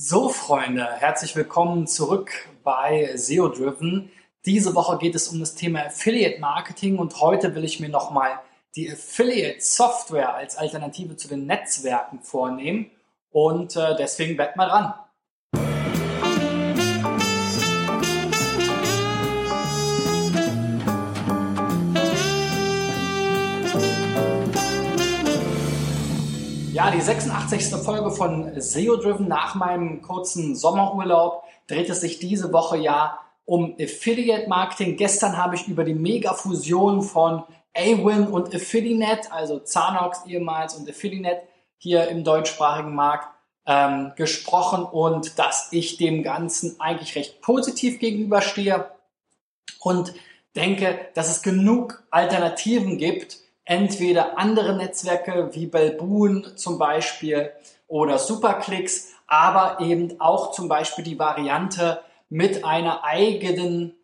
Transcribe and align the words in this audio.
So, 0.00 0.28
Freunde, 0.28 0.86
herzlich 0.86 1.34
willkommen 1.34 1.88
zurück 1.88 2.30
bei 2.62 3.16
SEO 3.16 3.48
Driven. 3.48 4.12
Diese 4.46 4.76
Woche 4.76 4.96
geht 4.96 5.16
es 5.16 5.26
um 5.26 5.40
das 5.40 5.56
Thema 5.56 5.86
Affiliate 5.86 6.38
Marketing 6.38 7.00
und 7.00 7.20
heute 7.20 7.56
will 7.56 7.64
ich 7.64 7.80
mir 7.80 7.88
nochmal 7.88 8.38
die 8.76 8.92
Affiliate 8.92 9.60
Software 9.60 10.36
als 10.36 10.56
Alternative 10.56 11.16
zu 11.16 11.26
den 11.26 11.46
Netzwerken 11.46 12.20
vornehmen 12.20 12.92
und 13.32 13.74
äh, 13.74 13.96
deswegen 13.96 14.36
bleibt 14.36 14.56
mal 14.56 14.68
dran. 14.68 14.94
Die 26.98 27.04
86. 27.04 27.76
Folge 27.76 28.10
von 28.10 28.60
SEO 28.60 28.96
Driven 28.96 29.28
nach 29.28 29.54
meinem 29.54 30.02
kurzen 30.02 30.56
Sommerurlaub 30.56 31.44
dreht 31.68 31.88
es 31.90 32.00
sich 32.00 32.18
diese 32.18 32.52
Woche 32.52 32.76
ja 32.76 33.20
um 33.44 33.76
Affiliate 33.80 34.48
Marketing. 34.48 34.96
Gestern 34.96 35.36
habe 35.36 35.54
ich 35.54 35.68
über 35.68 35.84
die 35.84 35.94
Mega-Fusion 35.94 37.02
von 37.02 37.44
Awin 37.72 38.26
und 38.26 38.52
Affiliate, 38.52 39.30
also 39.30 39.60
Zanox 39.60 40.26
ehemals 40.26 40.74
und 40.74 40.90
Affiliate 40.90 41.42
hier 41.76 42.08
im 42.08 42.24
deutschsprachigen 42.24 42.96
Markt 42.96 43.28
ähm, 43.64 44.10
gesprochen 44.16 44.82
und 44.82 45.38
dass 45.38 45.68
ich 45.70 45.98
dem 45.98 46.24
Ganzen 46.24 46.80
eigentlich 46.80 47.14
recht 47.14 47.40
positiv 47.42 48.00
gegenüberstehe 48.00 48.90
und 49.78 50.14
denke, 50.56 50.98
dass 51.14 51.30
es 51.30 51.42
genug 51.42 52.02
Alternativen 52.10 52.98
gibt, 52.98 53.38
entweder 53.68 54.38
andere 54.38 54.74
Netzwerke 54.74 55.50
wie 55.52 55.66
Belboon 55.66 56.56
zum 56.56 56.78
Beispiel 56.78 57.52
oder 57.86 58.18
Superclicks, 58.18 59.12
aber 59.26 59.80
eben 59.80 60.18
auch 60.20 60.52
zum 60.52 60.68
Beispiel 60.68 61.04
die 61.04 61.18
Variante 61.18 62.00
mit 62.30 62.64
einer 62.64 63.04
eigenen 63.04 63.94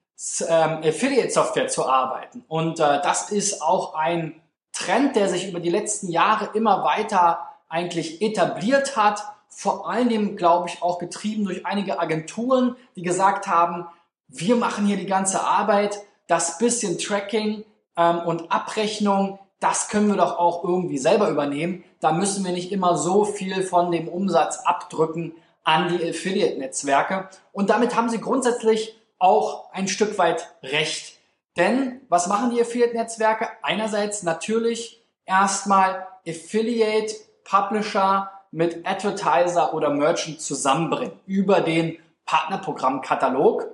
ähm, 0.47 0.81
Affiliate-Software 0.85 1.69
zu 1.69 1.87
arbeiten. 1.87 2.45
Und 2.47 2.79
äh, 2.79 3.01
das 3.03 3.31
ist 3.31 3.63
auch 3.63 3.95
ein 3.95 4.41
Trend, 4.73 5.17
der 5.17 5.29
sich 5.29 5.49
über 5.49 5.61
die 5.61 5.71
letzten 5.71 6.11
Jahre 6.11 6.51
immer 6.55 6.85
weiter 6.85 7.49
eigentlich 7.71 8.21
etabliert 8.21 8.99
hat. 8.99 9.23
Vor 9.49 9.89
allen 9.89 10.11
Dingen, 10.11 10.37
glaube 10.37 10.69
ich, 10.69 10.83
auch 10.83 10.99
getrieben 10.99 11.47
durch 11.47 11.65
einige 11.65 11.99
Agenturen, 11.99 12.77
die 12.97 13.03
gesagt 13.03 13.47
haben, 13.47 13.87
wir 14.29 14.57
machen 14.57 14.85
hier 14.85 14.99
die 14.99 15.07
ganze 15.07 15.43
Arbeit, 15.43 16.01
das 16.27 16.59
bisschen 16.59 16.99
Tracking 16.99 17.65
ähm, 17.97 18.19
und 18.21 18.53
Abrechnung, 18.53 19.39
das 19.61 19.89
können 19.89 20.09
wir 20.09 20.17
doch 20.17 20.39
auch 20.39 20.65
irgendwie 20.65 20.99
selber 20.99 21.31
übernehmen. 21.31 21.85
Da 22.01 22.13
müssen 22.13 22.45
wir 22.45 22.53
nicht 22.53 22.73
immer 22.73 22.99
so 22.99 23.25
viel 23.25 23.63
von 23.63 23.91
dem 23.91 24.09
Umsatz 24.09 24.59
abdrücken 24.65 25.35
an 25.63 25.89
die 25.89 26.09
Affiliate-Netzwerke. 26.09 27.31
Und 27.53 27.71
damit 27.71 27.97
haben 27.97 28.11
sie 28.11 28.21
grundsätzlich 28.21 29.01
auch 29.19 29.73
ein 29.73 29.89
Stück 29.89 30.19
weit 30.19 30.55
recht. 30.63 31.19
Denn 31.57 32.01
was 32.09 32.27
machen 32.27 32.51
die 32.51 32.61
Affiliate-Netzwerke? 32.61 33.49
Einerseits 33.63 34.23
natürlich 34.23 35.03
erstmal 35.25 36.07
Affiliate-Publisher 36.27 38.31
mit 38.51 38.87
Advertiser 38.87 39.75
oder 39.75 39.91
Merchant 39.91 40.41
zusammenbringen 40.41 41.19
über 41.27 41.61
den 41.61 41.99
Partnerprogrammkatalog. 42.27 43.67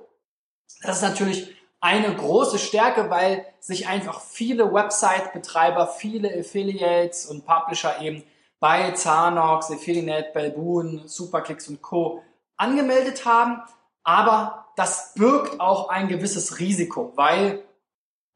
Das 0.83 0.97
ist 0.97 1.03
natürlich 1.03 1.55
eine 1.81 2.15
große 2.15 2.59
Stärke, 2.59 3.11
weil 3.11 3.47
sich 3.59 3.89
einfach 3.89 4.21
viele 4.21 4.73
Website-Betreiber, 4.73 5.87
viele 5.87 6.29
Affiliates 6.39 7.27
und 7.27 7.47
Publisher 7.47 8.01
eben 8.01 8.23
bei 8.59 8.93
Zanox, 8.93 9.71
Affiliate, 9.71 10.31
Belboon, 10.35 11.03
Superclicks 11.07 11.69
und 11.69 11.81
Co. 11.81 12.23
angemeldet 12.57 13.25
haben. 13.25 13.63
Aber 14.05 14.67
das 14.77 15.15
birgt 15.15 15.61
auch 15.61 15.89
ein 15.89 16.09
gewisses 16.09 16.59
Risiko, 16.59 17.13
weil 17.17 17.63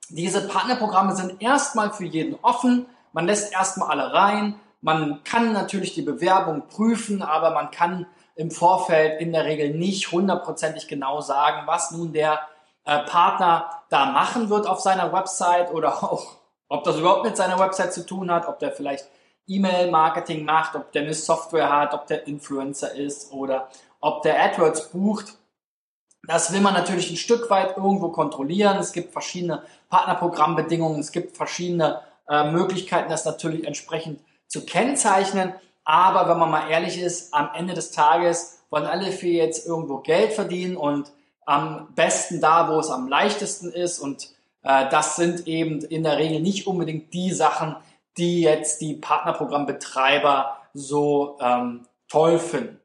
diese 0.08 0.46
Partnerprogramme 0.48 1.14
sind 1.14 1.42
erstmal 1.42 1.92
für 1.92 2.04
jeden 2.04 2.38
offen. 2.42 2.86
Man 3.12 3.26
lässt 3.26 3.52
erstmal 3.52 3.90
alle 3.90 4.12
rein. 4.12 4.58
Man 4.80 5.22
kann 5.24 5.52
natürlich 5.52 5.94
die 5.94 6.02
Bewerbung 6.02 6.68
prüfen, 6.68 7.22
aber 7.22 7.50
man 7.50 7.70
kann 7.70 8.06
im 8.36 8.50
Vorfeld 8.50 9.20
in 9.20 9.32
der 9.32 9.44
Regel 9.44 9.70
nicht 9.70 10.12
hundertprozentig 10.12 10.88
genau 10.88 11.20
sagen, 11.20 11.66
was 11.66 11.90
nun 11.90 12.12
der 12.12 12.40
äh, 12.84 13.00
Partner 13.00 13.70
da 13.88 14.06
machen 14.06 14.50
wird 14.50 14.66
auf 14.66 14.80
seiner 14.80 15.12
Website 15.12 15.72
oder 15.72 16.02
auch, 16.02 16.36
ob 16.68 16.84
das 16.84 16.98
überhaupt 16.98 17.24
mit 17.24 17.36
seiner 17.36 17.58
Website 17.58 17.92
zu 17.92 18.04
tun 18.04 18.30
hat, 18.30 18.48
ob 18.48 18.58
der 18.58 18.72
vielleicht 18.72 19.06
E-Mail-Marketing 19.46 20.44
macht, 20.44 20.74
ob 20.74 20.92
der 20.92 21.02
eine 21.02 21.14
Software 21.14 21.70
hat, 21.70 21.94
ob 21.94 22.06
der 22.06 22.26
Influencer 22.26 22.94
ist 22.94 23.32
oder 23.32 23.68
ob 24.00 24.22
der 24.22 24.42
AdWords 24.42 24.88
bucht. 24.90 25.34
Das 26.26 26.52
will 26.52 26.60
man 26.60 26.72
natürlich 26.72 27.10
ein 27.10 27.16
Stück 27.16 27.50
weit 27.50 27.76
irgendwo 27.76 28.08
kontrollieren. 28.08 28.78
Es 28.78 28.92
gibt 28.92 29.12
verschiedene 29.12 29.62
Partnerprogrammbedingungen, 29.90 31.00
es 31.00 31.12
gibt 31.12 31.36
verschiedene 31.36 32.00
äh, 32.28 32.50
Möglichkeiten, 32.50 33.10
das 33.10 33.26
natürlich 33.26 33.66
entsprechend 33.66 34.20
zu 34.46 34.64
kennzeichnen. 34.64 35.54
Aber 35.84 36.28
wenn 36.28 36.38
man 36.38 36.50
mal 36.50 36.70
ehrlich 36.70 36.98
ist, 36.98 37.34
am 37.34 37.50
Ende 37.54 37.74
des 37.74 37.90
Tages 37.90 38.62
wollen 38.70 38.86
alle 38.86 39.12
für 39.12 39.28
jetzt 39.28 39.66
irgendwo 39.66 39.98
Geld 39.98 40.32
verdienen 40.32 40.78
und 40.78 41.12
am 41.46 41.88
besten 41.94 42.40
da, 42.40 42.68
wo 42.68 42.78
es 42.78 42.90
am 42.90 43.08
leichtesten 43.08 43.70
ist. 43.70 43.98
Und 43.98 44.30
äh, 44.62 44.88
das 44.90 45.16
sind 45.16 45.46
eben 45.46 45.80
in 45.80 46.02
der 46.02 46.18
Regel 46.18 46.40
nicht 46.40 46.66
unbedingt 46.66 47.12
die 47.12 47.32
Sachen, 47.32 47.76
die 48.16 48.42
jetzt 48.42 48.80
die 48.80 48.94
Partnerprogrammbetreiber 48.94 50.56
so 50.72 51.38
ähm, 51.40 51.86
toll 52.08 52.38
finden. 52.38 52.80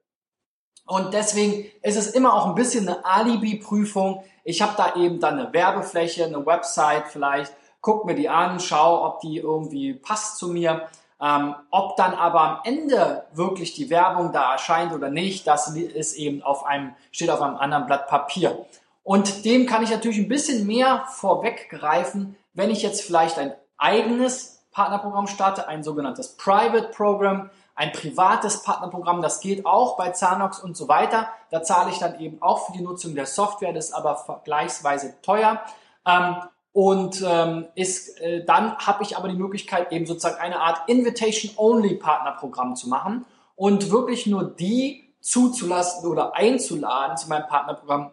Und 0.86 1.14
deswegen 1.14 1.66
ist 1.84 1.97
es 1.97 2.08
immer 2.08 2.34
auch 2.34 2.47
ein 2.47 2.56
bisschen 2.56 2.88
eine 2.88 3.06
Alibi-Prüfung. 3.06 4.24
Ich 4.44 4.62
habe 4.64 4.74
da 4.76 4.96
eben 4.96 5.20
dann 5.20 5.38
eine 5.38 5.53
Werbefläche, 5.53 6.26
eine 6.26 6.44
Website 6.46 7.09
vielleicht, 7.09 7.53
guck 7.81 8.06
mir 8.06 8.16
die 8.16 8.28
an, 8.28 8.59
schau, 8.59 9.06
ob 9.06 9.20
die 9.20 9.38
irgendwie 9.38 9.94
passt 9.94 10.38
zu 10.38 10.47
mir. 10.47 10.88
Ähm, 11.22 11.56
ob 11.69 11.97
dann 11.97 12.13
aber 12.13 12.41
am 12.41 12.59
Ende 12.63 13.25
wirklich 13.34 13.74
die 13.74 13.90
Werbung 13.90 14.31
da 14.31 14.53
erscheint 14.53 14.94
oder 14.94 15.09
nicht, 15.09 15.46
das 15.47 15.68
ist 15.75 16.16
eben 16.16 16.41
auf 16.44 16.66
einem, 16.66 16.96
steht 17.12 17.30
auf 17.30 17.41
einem 17.41 17.57
anderen 17.57 17.85
Blatt 17.88 18.07
Papier. 18.07 18.66
Und 19.03 19.44
dem 19.44 19.66
kann 19.66 19.84
ich 19.84 19.90
natürlich 19.90 20.19
ein 20.19 20.29
bisschen 20.29 20.66
mehr 20.66 21.06
vorweggreifen, 21.09 22.38
wenn 22.53 22.69
ich 22.69 22.81
jetzt 22.81 23.02
vielleicht 23.02 23.38
ein 23.38 23.53
eigenes 23.78 24.63
Partnerprogramm 24.72 25.28
starte, 25.28 25.68
ein 25.68 25.84
sogenanntes 25.84 26.38
Private 26.38 26.90
Program, 26.90 27.50
ein 27.75 27.91
privates 27.91 28.62
Partnerprogramm, 28.63 29.22
das 29.22 29.40
geht 29.40 29.66
auch 29.66 29.97
bei 29.97 30.09
Zanox 30.12 30.59
und 30.59 30.75
so 30.78 30.88
weiter. 30.88 31.29
Da 31.50 31.63
zahle 31.63 31.91
ich 31.91 31.97
dann 31.97 32.19
eben 32.19 32.41
auch 32.41 32.66
für 32.66 32.74
die 32.74 32.81
Nutzung 32.81 33.16
der 33.16 33.25
Software, 33.25 33.74
das 33.74 33.88
ist 33.88 33.94
aber 33.94 34.16
vergleichsweise 34.18 35.16
teuer. 35.22 35.62
Ähm, 36.06 36.35
und 36.72 37.24
ähm, 37.25 37.68
ist, 37.75 38.19
äh, 38.22 38.44
dann 38.46 38.78
habe 38.78 39.03
ich 39.03 39.18
aber 39.18 39.28
die 39.28 39.35
Möglichkeit, 39.35 39.91
eben 39.91 40.06
sozusagen 40.06 40.40
eine 40.40 40.59
Art 40.59 40.88
Invitation-Only-Partnerprogramm 40.88 42.75
zu 42.75 42.90
machen 42.90 43.25
und 43.56 43.91
wirklich 43.91 44.28
nur 44.28 44.44
die 44.44 45.09
zuzulassen 45.19 46.09
oder 46.09 46.35
einzuladen 46.35 47.18
zu 47.18 47.28
meinem 47.28 47.47
Partnerprogramm, 47.47 48.12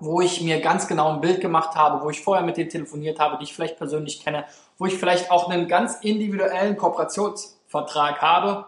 wo 0.00 0.20
ich 0.20 0.40
mir 0.40 0.60
ganz 0.60 0.88
genau 0.88 1.12
ein 1.12 1.20
Bild 1.20 1.40
gemacht 1.40 1.74
habe, 1.74 2.04
wo 2.04 2.10
ich 2.10 2.22
vorher 2.22 2.44
mit 2.44 2.56
denen 2.56 2.70
telefoniert 2.70 3.18
habe, 3.18 3.36
die 3.38 3.44
ich 3.44 3.54
vielleicht 3.54 3.78
persönlich 3.78 4.20
kenne, 4.20 4.44
wo 4.78 4.86
ich 4.86 4.94
vielleicht 4.96 5.30
auch 5.30 5.48
einen 5.48 5.68
ganz 5.68 5.98
individuellen 6.00 6.76
Kooperationsvertrag 6.76 8.22
habe, 8.22 8.66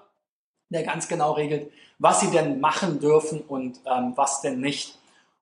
der 0.69 0.83
ganz 0.83 1.09
genau 1.09 1.33
regelt, 1.33 1.73
was 1.99 2.21
sie 2.21 2.31
denn 2.31 2.61
machen 2.61 3.01
dürfen 3.01 3.43
und 3.43 3.81
ähm, 3.87 4.13
was 4.17 4.41
denn 4.41 4.61
nicht. 4.61 4.99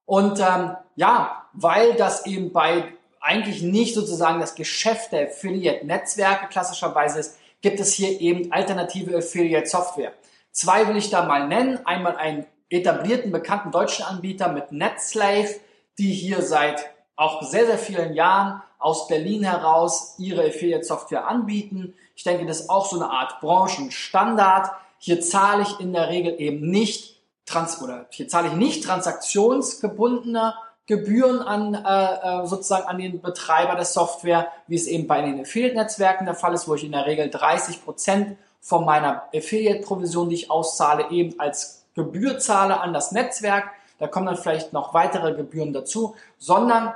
Und 0.06 0.40
ähm, 0.40 0.76
ja, 0.96 1.44
weil 1.52 1.94
das 1.94 2.26
eben 2.26 2.52
bei 2.52 2.92
eigentlich 3.20 3.62
nicht 3.62 3.94
sozusagen 3.94 4.40
das 4.40 4.54
Geschäft 4.54 5.12
der 5.12 5.28
Affiliate-Netzwerke 5.28 6.48
klassischerweise 6.48 7.20
ist, 7.20 7.38
gibt 7.60 7.80
es 7.80 7.92
hier 7.92 8.20
eben 8.20 8.52
alternative 8.52 9.16
Affiliate-Software. 9.16 10.12
Zwei 10.52 10.88
will 10.88 10.96
ich 10.96 11.10
da 11.10 11.24
mal 11.24 11.48
nennen. 11.48 11.80
Einmal 11.84 12.16
einen 12.16 12.46
etablierten, 12.70 13.32
bekannten 13.32 13.70
deutschen 13.70 14.04
Anbieter 14.04 14.48
mit 14.52 14.72
NetSlave, 14.72 15.54
die 15.98 16.12
hier 16.12 16.42
seit 16.42 16.90
auch 17.16 17.42
sehr, 17.42 17.66
sehr 17.66 17.78
vielen 17.78 18.14
Jahren 18.14 18.62
aus 18.78 19.08
Berlin 19.08 19.42
heraus 19.42 20.14
ihre 20.18 20.46
Affiliate-Software 20.46 21.26
anbieten. 21.26 21.94
Ich 22.14 22.22
denke, 22.22 22.46
das 22.46 22.60
ist 22.60 22.70
auch 22.70 22.86
so 22.86 22.96
eine 22.96 23.10
Art 23.10 23.40
Branchenstandard. 23.40 24.70
Hier 24.98 25.20
zahle 25.20 25.62
ich 25.62 25.80
in 25.80 25.92
der 25.92 26.08
Regel 26.08 26.40
eben 26.40 26.70
nicht 26.70 27.20
trans 27.46 27.80
oder 27.82 28.06
hier 28.10 28.28
zahle 28.28 28.48
ich 28.48 28.54
nicht 28.54 28.84
transaktionsgebundene 28.84 30.54
Gebühren 30.88 31.42
an 31.42 31.74
äh, 31.74 32.42
äh, 32.42 32.46
sozusagen 32.46 32.86
an 32.88 32.96
den 32.96 33.20
Betreiber 33.20 33.74
der 33.74 33.84
Software, 33.84 34.48
wie 34.66 34.74
es 34.74 34.86
eben 34.86 35.06
bei 35.06 35.20
den 35.20 35.38
Affiliate-Netzwerken 35.38 36.24
der 36.24 36.34
Fall 36.34 36.54
ist, 36.54 36.66
wo 36.66 36.74
ich 36.74 36.82
in 36.82 36.92
der 36.92 37.04
Regel 37.04 37.28
30 37.28 37.84
Prozent 37.84 38.38
von 38.58 38.86
meiner 38.86 39.24
Affiliate-Provision, 39.34 40.30
die 40.30 40.36
ich 40.36 40.50
auszahle, 40.50 41.10
eben 41.10 41.38
als 41.38 41.84
Gebühr 41.94 42.38
zahle 42.38 42.80
an 42.80 42.94
das 42.94 43.12
Netzwerk. 43.12 43.70
Da 43.98 44.06
kommen 44.06 44.26
dann 44.26 44.38
vielleicht 44.38 44.72
noch 44.72 44.94
weitere 44.94 45.34
Gebühren 45.34 45.74
dazu, 45.74 46.16
sondern 46.38 46.94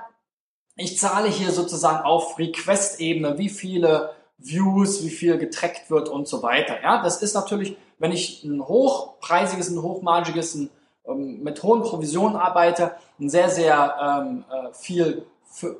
ich 0.74 0.98
zahle 0.98 1.28
hier 1.28 1.52
sozusagen 1.52 2.02
auf 2.02 2.38
Request-Ebene, 2.38 3.36
wie 3.36 3.50
viele 3.50 4.14
Views, 4.38 5.04
wie 5.04 5.10
viel 5.10 5.36
getrackt 5.36 5.90
wird 5.90 6.08
und 6.08 6.26
so 6.26 6.42
weiter. 6.42 6.80
Ja, 6.82 7.02
das 7.02 7.20
ist 7.20 7.34
natürlich, 7.34 7.76
wenn 7.98 8.10
ich 8.10 8.42
ein 8.42 8.66
hochpreisiges, 8.66 9.68
ein 9.68 9.82
hochmargiges, 9.82 10.54
ein 10.54 10.70
mit 11.06 11.62
hohen 11.62 11.82
Provisionen 11.82 12.36
arbeite, 12.36 12.94
ein 13.20 13.28
sehr, 13.28 13.48
sehr 13.48 13.96
ähm, 14.00 14.44
äh, 14.50 14.72
viel 14.72 15.26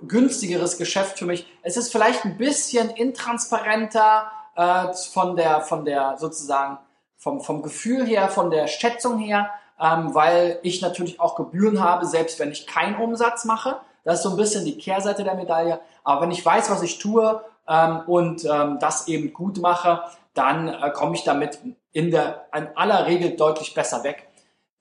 günstigeres 0.07 0.77
Geschäft 0.77 1.19
für 1.19 1.27
mich. 1.27 1.47
Es 1.63 1.77
ist 1.77 1.93
vielleicht 1.93 2.25
ein 2.25 2.37
bisschen 2.37 2.91
intransparenter 2.91 4.31
äh, 4.57 4.93
von 4.93 5.37
der, 5.37 5.63
von 5.63 5.85
der 5.85 6.17
sozusagen 6.19 6.79
vom, 7.17 7.41
vom 7.41 7.63
Gefühl 7.63 8.05
her, 8.05 8.29
von 8.29 8.51
der 8.51 8.67
Schätzung 8.67 9.19
her, 9.19 9.51
ähm, 9.81 10.15
weil 10.15 10.59
ich 10.63 10.83
natürlich 10.83 11.21
auch 11.21 11.37
Gebühren 11.37 11.83
habe, 11.83 12.05
selbst 12.07 12.39
wenn 12.39 12.51
ich 12.51 12.67
keinen 12.67 12.97
Umsatz 12.97 13.45
mache. 13.45 13.77
Das 14.05 14.17
ist 14.17 14.23
so 14.25 14.31
ein 14.31 14.37
bisschen 14.37 14.65
die 14.65 14.77
Kehrseite 14.77 15.25
der 15.25 15.37
Medaille. 15.37 15.81
Aber 16.03 16.23
wenn 16.23 16.33
ich 16.33 16.45
weiß, 16.45 16.71
was 16.71 16.83
ich 16.83 16.99
tue 16.99 17.43
ähm, 17.69 18.01
und 18.07 18.45
ähm, 18.45 18.79
das 18.81 19.07
eben 19.09 19.33
gut 19.33 19.59
mache, 19.59 20.03
dann 20.35 20.69
äh, 20.69 20.91
komme 20.91 21.15
ich 21.15 21.25
damit 21.25 21.61
in 21.93 22.11
der 22.11 22.47
in 22.55 22.69
aller 22.75 23.07
Regel 23.07 23.37
deutlich 23.37 23.75
besser 23.75 24.03
weg. 24.03 24.29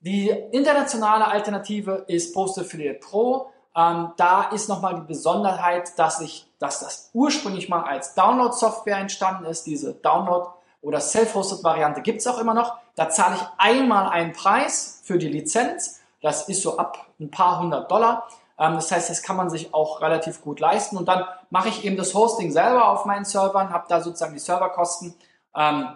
Die 0.04 0.30
internationale 0.30 1.28
Alternative 1.28 2.04
ist 2.08 2.34
Post 2.34 2.58
Affiliate 2.58 2.98
Pro. 2.98 3.52
Ähm, 3.76 4.12
da 4.16 4.50
ist 4.50 4.68
nochmal 4.68 4.96
die 4.96 5.06
Besonderheit, 5.06 5.96
dass 5.96 6.20
ich, 6.20 6.50
dass 6.58 6.80
das 6.80 7.10
ursprünglich 7.12 7.68
mal 7.68 7.84
als 7.84 8.14
Download-Software 8.14 8.98
entstanden 8.98 9.44
ist. 9.44 9.64
Diese 9.64 9.94
Download- 9.94 10.50
oder 10.82 11.00
Self-Hosted-Variante 11.00 12.02
gibt 12.02 12.18
es 12.18 12.26
auch 12.26 12.38
immer 12.38 12.52
noch. 12.52 12.78
Da 12.96 13.10
zahle 13.10 13.36
ich 13.36 13.42
einmal 13.58 14.08
einen 14.08 14.32
Preis 14.32 15.00
für 15.04 15.18
die 15.18 15.28
Lizenz. 15.28 16.00
Das 16.20 16.48
ist 16.48 16.62
so 16.62 16.78
ab 16.78 17.06
ein 17.20 17.30
paar 17.30 17.60
hundert 17.60 17.88
Dollar. 17.88 18.26
Ähm, 18.58 18.74
das 18.74 18.90
heißt, 18.90 19.08
das 19.08 19.22
kann 19.22 19.36
man 19.36 19.50
sich 19.50 19.72
auch 19.72 20.00
relativ 20.00 20.42
gut 20.42 20.58
leisten. 20.58 20.96
Und 20.96 21.06
dann 21.06 21.24
mache 21.50 21.68
ich 21.68 21.84
eben 21.84 21.96
das 21.96 22.12
Hosting 22.12 22.50
selber 22.50 22.88
auf 22.88 23.04
meinen 23.04 23.24
Servern, 23.24 23.70
habe 23.70 23.86
da 23.88 24.00
sozusagen 24.00 24.34
die 24.34 24.40
Serverkosten 24.40 25.14
ähm, 25.54 25.86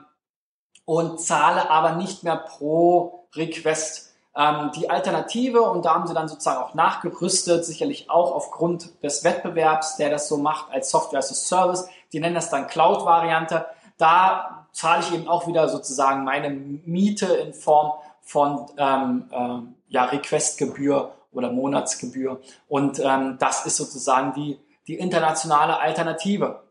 und 0.87 1.21
zahle 1.21 1.69
aber 1.69 1.93
nicht 1.93 2.23
mehr 2.23 2.37
pro 2.37 3.27
Request. 3.35 4.15
Ähm, 4.35 4.71
die 4.75 4.89
Alternative, 4.89 5.63
und 5.63 5.85
da 5.85 5.95
haben 5.95 6.07
sie 6.07 6.15
dann 6.15 6.29
sozusagen 6.29 6.63
auch 6.63 6.75
nachgerüstet, 6.75 7.65
sicherlich 7.65 8.09
auch 8.09 8.33
aufgrund 8.33 9.03
des 9.03 9.25
Wettbewerbs, 9.25 9.97
der 9.97 10.09
das 10.09 10.29
so 10.29 10.39
macht 10.39 10.73
als 10.73 10.91
Software 10.91 11.19
as 11.19 11.31
a 11.31 11.35
Service, 11.35 11.89
die 12.13 12.21
nennen 12.21 12.35
das 12.35 12.49
dann 12.49 12.67
Cloud-Variante. 12.69 13.67
Da 13.99 14.67
zahle 14.73 15.03
ich 15.03 15.13
eben 15.13 15.29
auch 15.29 15.47
wieder 15.47 15.69
sozusagen 15.69 16.25
meine 16.25 16.51
Miete 16.51 17.27
in 17.27 17.53
Form 17.53 17.93
von 18.23 18.67
ähm, 18.77 19.29
äh, 19.31 19.93
ja, 19.93 20.05
Requestgebühr 20.05 21.13
oder 21.33 21.51
Monatsgebühr. 21.51 22.41
Und 22.69 23.01
ähm, 23.01 23.37
das 23.39 23.67
ist 23.67 23.77
sozusagen 23.77 24.35
die, 24.35 24.59
die 24.87 24.97
internationale 24.97 25.79
Alternative. 25.79 26.63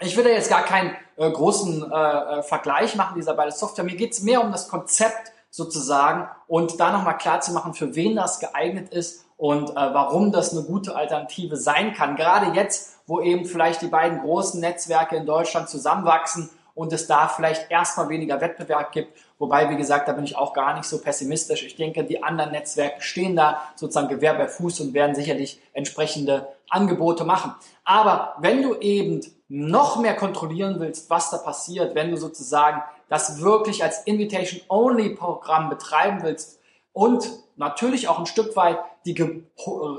Ich 0.00 0.16
da 0.24 0.30
jetzt 0.30 0.50
gar 0.50 0.64
keinen 0.64 0.94
äh, 1.16 1.30
großen 1.30 1.90
äh, 1.90 1.94
äh, 1.96 2.42
Vergleich 2.42 2.94
machen 2.96 3.14
dieser 3.16 3.34
beiden 3.34 3.52
Software. 3.52 3.84
Mir 3.84 3.96
geht 3.96 4.12
es 4.12 4.22
mehr 4.22 4.42
um 4.42 4.52
das 4.52 4.68
Konzept 4.68 5.32
sozusagen 5.50 6.28
und 6.46 6.78
da 6.80 6.92
nochmal 6.92 7.16
klar 7.16 7.40
zu 7.40 7.52
machen, 7.52 7.74
für 7.74 7.94
wen 7.94 8.16
das 8.16 8.40
geeignet 8.40 8.90
ist 8.90 9.24
und 9.36 9.70
äh, 9.70 9.74
warum 9.74 10.32
das 10.32 10.52
eine 10.52 10.62
gute 10.62 10.94
Alternative 10.94 11.56
sein 11.56 11.94
kann. 11.94 12.16
Gerade 12.16 12.52
jetzt, 12.54 12.98
wo 13.06 13.20
eben 13.20 13.46
vielleicht 13.46 13.82
die 13.82 13.86
beiden 13.86 14.20
großen 14.20 14.60
Netzwerke 14.60 15.16
in 15.16 15.26
Deutschland 15.26 15.68
zusammenwachsen 15.68 16.50
und 16.74 16.92
es 16.92 17.06
da 17.06 17.26
vielleicht 17.28 17.70
erstmal 17.70 18.10
weniger 18.10 18.40
Wettbewerb 18.40 18.92
gibt. 18.92 19.16
Wobei, 19.38 19.70
wie 19.70 19.76
gesagt, 19.76 20.08
da 20.08 20.12
bin 20.12 20.24
ich 20.24 20.36
auch 20.36 20.52
gar 20.52 20.74
nicht 20.74 20.84
so 20.84 21.00
pessimistisch. 21.00 21.62
Ich 21.64 21.76
denke, 21.76 22.04
die 22.04 22.22
anderen 22.22 22.52
Netzwerke 22.52 23.00
stehen 23.00 23.34
da 23.34 23.62
sozusagen 23.76 24.08
Gewehr 24.08 24.34
bei 24.34 24.46
Fuß 24.46 24.80
und 24.80 24.92
werden 24.94 25.14
sicherlich 25.14 25.60
entsprechende 25.72 26.48
Angebote 26.68 27.24
machen. 27.24 27.54
Aber 27.84 28.34
wenn 28.40 28.62
du 28.62 28.74
eben 28.76 29.22
noch 29.48 29.98
mehr 29.98 30.16
kontrollieren 30.16 30.80
willst, 30.80 31.08
was 31.08 31.30
da 31.30 31.38
passiert, 31.38 31.94
wenn 31.94 32.10
du 32.10 32.16
sozusagen 32.16 32.82
das 33.08 33.40
wirklich 33.40 33.84
als 33.84 34.02
Invitation-Only-Programm 34.04 35.70
betreiben 35.70 36.22
willst 36.22 36.60
und 36.92 37.30
natürlich 37.56 38.08
auch 38.08 38.18
ein 38.18 38.26
Stück 38.26 38.56
weit 38.56 38.78
die 39.04 39.14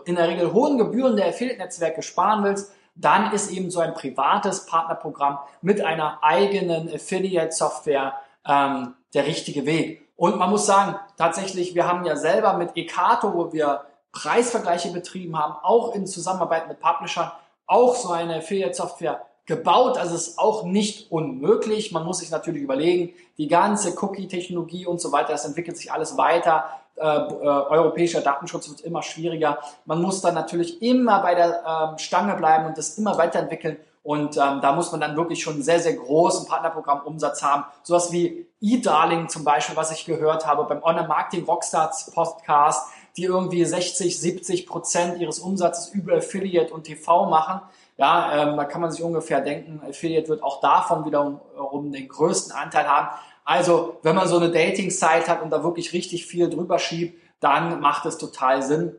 in 0.05 0.15
der 0.15 0.27
Regel 0.27 0.51
hohen 0.51 0.77
Gebühren 0.77 1.15
der 1.15 1.29
Affiliate-Netzwerke 1.29 2.01
sparen 2.01 2.43
willst, 2.43 2.73
dann 2.95 3.31
ist 3.31 3.51
eben 3.51 3.71
so 3.71 3.79
ein 3.79 3.93
privates 3.93 4.65
Partnerprogramm 4.65 5.39
mit 5.61 5.81
einer 5.81 6.19
eigenen 6.21 6.93
Affiliate-Software 6.93 8.13
ähm, 8.45 8.95
der 9.13 9.25
richtige 9.25 9.65
Weg. 9.65 10.09
Und 10.15 10.37
man 10.37 10.49
muss 10.49 10.65
sagen, 10.65 10.95
tatsächlich, 11.15 11.75
wir 11.75 11.87
haben 11.87 12.05
ja 12.05 12.15
selber 12.15 12.53
mit 12.53 12.75
Ekato, 12.75 13.33
wo 13.33 13.53
wir 13.53 13.85
Preisvergleiche 14.11 14.91
betrieben 14.91 15.37
haben, 15.37 15.53
auch 15.61 15.93
in 15.93 16.07
Zusammenarbeit 16.07 16.67
mit 16.67 16.79
Publishern, 16.79 17.31
auch 17.67 17.95
so 17.95 18.09
eine 18.09 18.37
Affiliate-Software 18.37 19.25
gebaut. 19.47 19.97
Also 19.97 20.13
es 20.13 20.27
ist 20.27 20.39
auch 20.39 20.63
nicht 20.63 21.11
unmöglich. 21.11 21.91
Man 21.91 22.05
muss 22.05 22.19
sich 22.19 22.29
natürlich 22.29 22.61
überlegen, 22.61 23.13
die 23.37 23.47
ganze 23.47 23.95
Cookie-Technologie 23.99 24.85
und 24.85 25.01
so 25.01 25.11
weiter, 25.11 25.31
das 25.31 25.45
entwickelt 25.45 25.77
sich 25.77 25.91
alles 25.91 26.17
weiter. 26.17 26.65
Äh, 26.97 27.05
äh, 27.05 27.47
europäischer 27.47 28.21
Datenschutz 28.21 28.69
wird 28.69 28.81
immer 28.81 29.01
schwieriger. 29.01 29.59
Man 29.85 30.01
muss 30.01 30.21
dann 30.21 30.33
natürlich 30.33 30.81
immer 30.81 31.21
bei 31.21 31.33
der 31.33 31.95
äh, 31.95 31.99
Stange 31.99 32.35
bleiben 32.35 32.65
und 32.65 32.77
das 32.77 32.97
immer 32.97 33.17
weiterentwickeln. 33.17 33.77
Und 34.03 34.37
ähm, 34.37 34.61
da 34.61 34.71
muss 34.71 34.91
man 34.91 35.01
dann 35.01 35.17
wirklich 35.17 35.43
schon 35.43 35.55
einen 35.55 35.63
sehr, 35.63 35.79
sehr 35.79 35.93
großen 35.93 36.47
Partnerprogrammumsatz 36.47 37.43
haben. 37.43 37.65
Sowas 37.83 38.11
wie 38.11 38.47
eDarling 38.61 39.27
zum 39.29 39.43
Beispiel, 39.43 39.75
was 39.75 39.91
ich 39.91 40.05
gehört 40.05 40.47
habe 40.47 40.63
beim 40.63 40.81
Online-Marketing 40.81 41.45
Rockstars 41.45 42.11
Podcast, 42.11 42.87
die 43.17 43.25
irgendwie 43.25 43.63
60, 43.63 44.19
70 44.19 44.65
Prozent 44.65 45.19
ihres 45.19 45.39
Umsatzes 45.39 45.89
über 45.89 46.15
Affiliate 46.15 46.73
und 46.73 46.85
TV 46.85 47.25
machen. 47.25 47.61
Ja, 47.97 48.43
ähm, 48.43 48.57
da 48.57 48.65
kann 48.65 48.81
man 48.81 48.91
sich 48.91 49.01
ungefähr 49.01 49.41
denken, 49.41 49.81
Affiliate 49.87 50.29
wird 50.29 50.43
auch 50.43 50.61
davon 50.61 51.05
wiederum 51.05 51.91
den 51.91 52.07
größten 52.07 52.55
Anteil 52.55 52.87
haben. 52.87 53.09
Also, 53.43 53.97
wenn 54.03 54.15
man 54.15 54.27
so 54.27 54.37
eine 54.37 54.51
Dating-Site 54.51 55.27
hat 55.27 55.41
und 55.41 55.49
da 55.49 55.63
wirklich 55.63 55.93
richtig 55.93 56.27
viel 56.27 56.49
drüber 56.49 56.77
schiebt, 56.79 57.19
dann 57.39 57.79
macht 57.79 58.05
es 58.05 58.17
total 58.17 58.61
Sinn, 58.61 58.95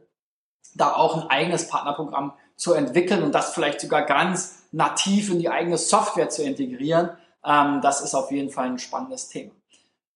da 0.75 0.95
auch 0.95 1.17
ein 1.17 1.31
eigenes 1.31 1.69
Partnerprogramm 1.69 2.33
zu 2.57 2.75
entwickeln 2.75 3.23
und 3.23 3.33
das 3.33 3.55
vielleicht 3.55 3.81
sogar 3.81 4.03
ganz 4.03 4.65
nativ 4.73 5.31
in 5.31 5.39
die 5.39 5.49
eigene 5.49 5.79
Software 5.79 6.29
zu 6.29 6.43
integrieren. 6.43 7.11
Ähm, 7.45 7.81
das 7.81 8.01
ist 8.01 8.15
auf 8.15 8.31
jeden 8.33 8.51
Fall 8.51 8.67
ein 8.67 8.79
spannendes 8.79 9.29
Thema. 9.29 9.53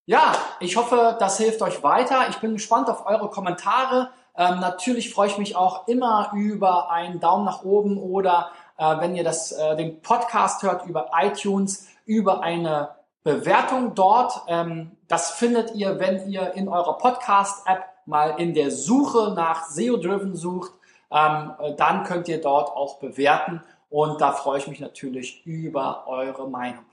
Ja, 0.07 0.35
ich 0.59 0.77
hoffe, 0.77 1.17
das 1.21 1.39
hilft 1.39 1.63
euch 1.63 1.83
weiter. 1.85 2.27
Ich 2.29 2.39
bin 2.39 2.55
gespannt 2.55 2.91
auf 2.91 3.07
eure 3.07 3.31
Kommentare. 3.31 4.11
Ähm, 4.37 4.59
natürlich 4.61 5.13
freue 5.13 5.29
ich 5.29 5.39
mich 5.39 5.55
auch 5.55 5.87
immer 5.87 6.33
über 6.35 6.91
einen 6.91 7.21
Daumen 7.21 7.45
nach 7.45 7.63
oben 7.63 7.99
oder 7.99 8.51
äh, 8.79 9.01
wenn 9.01 9.15
ihr 9.15 9.25
das, 9.25 9.53
äh, 9.53 9.77
den 9.77 10.01
Podcast 10.01 10.63
hört 10.63 10.87
über 10.87 11.11
iTunes, 11.21 11.89
über 12.05 12.43
eine 12.43 12.91
Bewertung 13.25 13.95
dort. 13.95 14.43
Ähm, 14.49 14.93
das 15.09 15.33
findet 15.33 15.75
ihr, 15.75 15.99
wenn 15.99 16.29
ihr 16.29 16.55
in 16.55 16.69
eurer 16.69 16.99
Podcast-App 16.99 17.85
mal 18.07 18.41
in 18.41 18.55
der 18.55 18.71
Suche 18.71 19.33
nach 19.35 19.67
SEO-Driven 19.67 20.35
sucht. 20.35 20.73
Ähm, 21.11 21.53
äh, 21.61 21.75
dann 21.75 22.05
könnt 22.05 22.29
ihr 22.29 22.41
dort 22.41 22.71
auch 22.71 22.99
bewerten 22.99 23.63
und 23.91 24.21
da 24.21 24.33
freue 24.33 24.59
ich 24.59 24.67
mich 24.67 24.81
natürlich 24.81 25.45
über 25.47 26.05
eure 26.07 26.49
Meinung. 26.49 26.85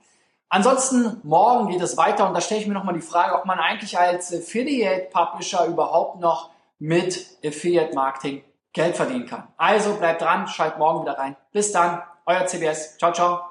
Ansonsten, 0.50 1.20
morgen 1.22 1.68
geht 1.68 1.80
es 1.80 1.96
weiter 1.96 2.26
und 2.26 2.34
da 2.34 2.40
stelle 2.40 2.60
ich 2.60 2.66
mir 2.66 2.74
nochmal 2.74 2.94
die 2.94 3.00
Frage, 3.00 3.36
ob 3.36 3.46
man 3.46 3.58
eigentlich 3.58 3.98
als 3.98 4.34
Affiliate 4.34 5.08
Publisher 5.12 5.64
überhaupt 5.66 6.20
noch 6.20 6.50
mit 6.78 7.38
Affiliate 7.44 7.94
Marketing 7.94 8.42
Geld 8.72 8.96
verdienen 8.96 9.26
kann. 9.26 9.48
Also 9.56 9.94
bleibt 9.94 10.22
dran, 10.22 10.46
schalt 10.46 10.78
morgen 10.78 11.02
wieder 11.02 11.18
rein. 11.18 11.36
Bis 11.52 11.72
dann, 11.72 12.02
euer 12.26 12.46
CBS. 12.46 12.98
Ciao, 12.98 13.12
ciao. 13.12 13.49